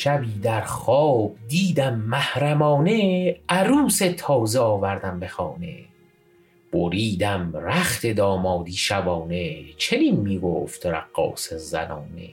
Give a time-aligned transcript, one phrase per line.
[0.00, 5.76] شبی در خواب دیدم محرمانه عروس تازه آوردم به خانه.
[6.72, 12.28] بریدم رخت دامادی شبانه چنین می‌گفت رقاص زنانه.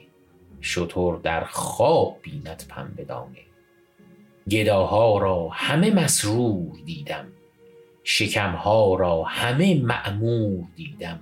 [0.62, 3.38] شتر در خواب بیند پنبه دانه.
[4.50, 7.26] گداها را همه مسرور دیدم.
[8.04, 11.20] شکمها را همه معمور دیدم.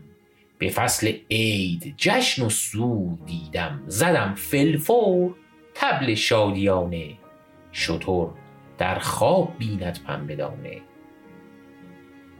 [0.58, 3.82] به فصل عید جشن و سور دیدم.
[3.86, 5.34] زدم فلفور
[5.80, 7.08] تبل شادیانه
[7.72, 8.26] شتر
[8.78, 10.80] در خواب بیند پنبه دانه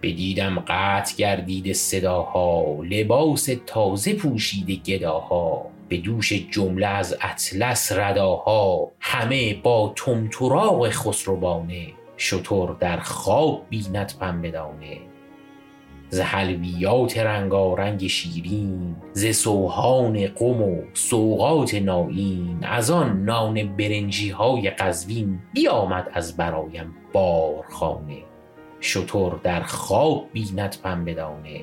[0.02, 9.54] بدیدم قطع گردیده صداها لباس تازه پوشیده گداها به دوش جمله از اطلس رداها همه
[9.54, 14.98] با تمتراغ خسروانه شتر در خواب بیند پنبه دانه
[16.10, 24.70] ز حلویات رنگارنگ شیرین ز سوهان قم و سوغات نایین از آن نان برنجی های
[24.70, 28.22] قزوین بیامد از برایم بارخانه.
[28.80, 31.60] شتر در خواب بیند پنبه دانه.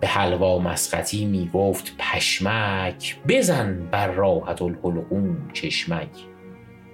[0.00, 6.08] به حلوا مسقطی می گفت پشمک بزن بر راحت الحلقوم چشمک.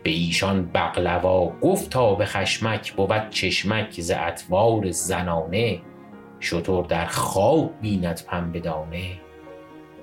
[0.02, 5.80] به ایشان بقلوا گفت تا به خشمک بود چشمک ز اطوار زنانه.
[6.40, 9.10] شتر در خواب بیند پنبه دانه.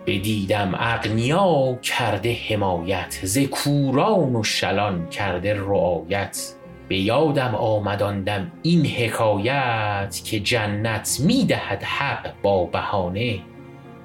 [0.05, 6.53] بدیدم اغنیا کرده حمایت ز کوران و شلان کرده رعایت.
[6.87, 13.39] به یادم آمد آن دم این حکایت که جنت می دهد حق با بهانه.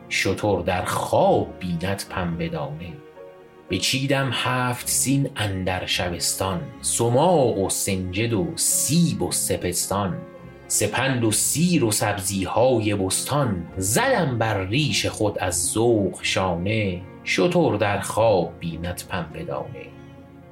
[0.08, 2.92] شتر در خواب بیند پنبه دانه.
[3.70, 10.19] بچیدم هفت سین اندر شبستان سماق و سنجد و سیب و سپستان.
[10.73, 17.77] سپند و سیر و سبزی های بستان زدم بر ریش خود از ذوق شانه شتر
[17.77, 19.87] در خواب بیند پنبه دانه.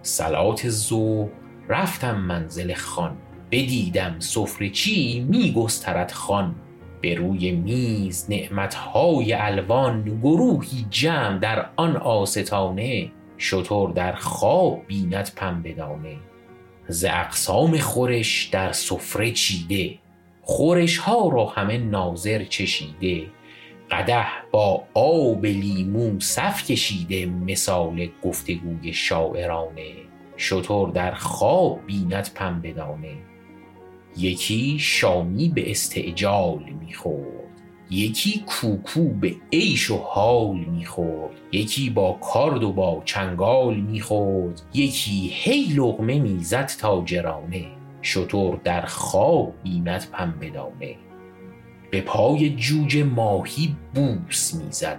[0.03, 1.29] صلات ظهر
[1.69, 3.17] رفتم منزل خان
[3.51, 6.55] بدیدم سفره چی می گسترد خوان.
[7.01, 15.73] به روی میز نعمتهای الوان گروهی جمع در آن آستانه شتر در خواب بیند پنبه
[15.73, 16.17] دانه.
[16.89, 19.99] ز اقسام خورش در سفره چیده
[20.51, 23.27] خورش ها را همه ناظر چشیده
[23.91, 29.93] قدح با آب لیمو صف کشیده مثال گفتگوی شاعرانه.
[30.39, 33.15] شتر در خواب بیند پنبه دانه
[34.17, 42.63] یکی شامی به استعجال می‌خورد یکی کوکو به عیش و حال می‌خورد یکی با کارد
[42.63, 50.97] و با چنگال می‌خورد یکی هی لقمه می‌زد تاجرانه شتر در خواب بیند پنبه دانه
[51.91, 54.99] به پای جوجه ماهی بوس می‌زد.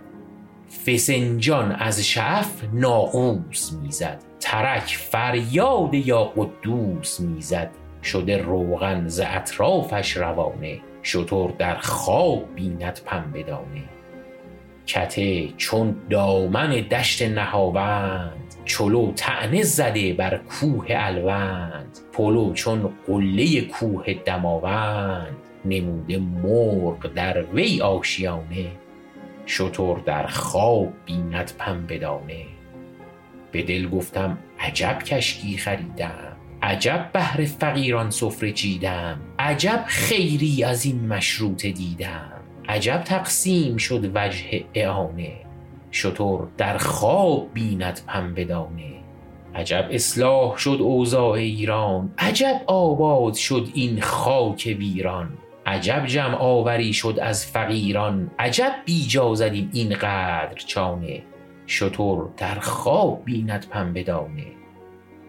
[0.86, 4.24] فسنجان از شعف ناقوس می‌زد.
[4.40, 7.72] ترک فریاد یا قدوس می‌زد.
[8.04, 10.80] شده روغن ز اطرافش روانه.
[11.04, 13.84] شتر در خواب بیند پنبه دانه
[14.92, 21.98] کته چون دامن دشت نهاوند چلو طعنه زده بر کوه الوند.
[22.14, 25.36] پلو چون قله کوه دماوند
[25.66, 28.72] نموده مرغ در وی آشیانه.
[29.48, 32.46] شتر در خواب بیند پنبه دانه
[33.52, 36.38] به دل گفتم عجب کشکی خریدم.
[36.62, 39.20] عجب بهر فقیران سفره چیدم.
[39.40, 42.41] عجب خیری از این مشروطه دیدم.
[42.70, 45.34] عجب تقسیم شد وجه اعانه.
[45.92, 48.94] شتر در خواب بیند پنبه دانه
[49.56, 52.14] عجب اصلاح شد اوضاع ایران.
[52.18, 55.38] عجب آباد شد این خاک ویران.
[55.66, 58.32] عجب جمع آوری شد از فقیران.
[58.40, 61.24] عجب بیجا زدیم این قدر چانه.
[61.68, 64.46] شتر در خواب بیند پنبه دانه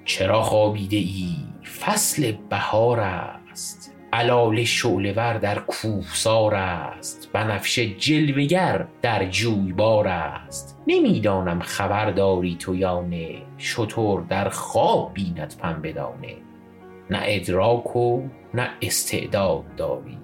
[0.04, 1.36] چرا خوابیده ای؟
[1.80, 3.94] فصل بهار است.
[4.12, 7.30] علال شعله در کوهسار است.
[7.32, 10.78] بنفشه جلوگر در جویبار است.
[10.86, 13.42] نمی‌دانم خبر داری تو یا نه.
[13.58, 16.36] شتر در خواب بیند پنبه دانه
[17.10, 18.22] نه ادراک و
[18.54, 20.18] نه استعداد داری.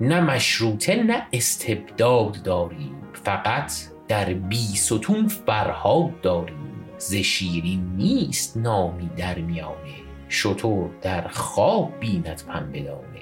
[0.00, 2.90] نه مشروطه نه استبداد داری.
[3.24, 3.72] فقط
[4.08, 10.09] در بی ستون فرهاد داریم ز شیرین نیست نامی در میانه.
[10.30, 13.20] شتر در خواب بیند پنبه دانه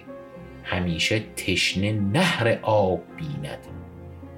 [0.64, 3.66] همیشه تشنه نهر آب بیند.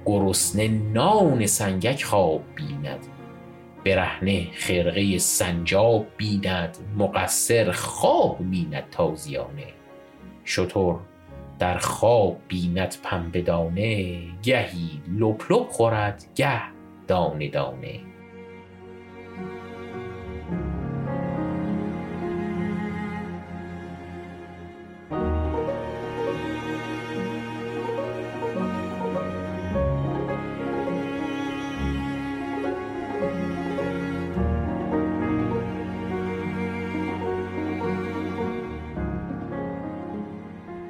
[0.05, 3.05] گرسنه نان سنگک خواب بیند.
[3.85, 6.77] برهنه خرقه سنجاب بیند.
[6.97, 9.67] مقصر خواب بیند تازیانه.
[10.45, 10.95] شتر
[11.59, 16.61] در خواب بیند پنبه دانه گهی لپ لپ خورد گه
[17.07, 18.10] دانه دانه.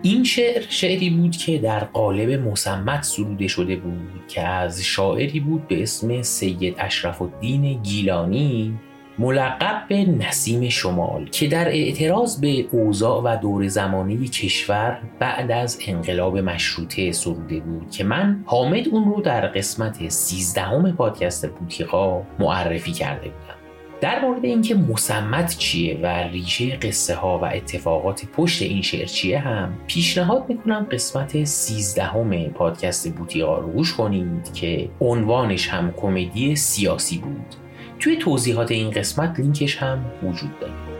[0.03, 5.67] این شعر شعری بود که در قالب مسمت سروده شده بود که از شاعری بود
[5.67, 8.79] به اسم سید اشرف الدین گیلانی
[9.19, 15.79] ملقب به نسیم شمال که در اعتراض به اوضاع و دور زمانی کشور بعد از
[15.87, 22.91] انقلاب مشروطه سروده بود که من حامد اون رو در قسمت سیزدهم پادکست بوتیقا معرفی
[22.91, 23.60] کرده بودم.
[24.01, 29.39] در مورد اینکه مسمت چیه و ریشه قصه ها و اتفاقات پشت این شعر چیه
[29.39, 37.17] هم پیشنهاد می‌کنم قسمت سیزدهم پادکست بوتیقا رو گوش کنید که عنوانش هم کمدی سیاسی
[37.17, 37.55] بود.
[37.99, 40.90] توی توضیحات این قسمت لینکش هم وجود داره.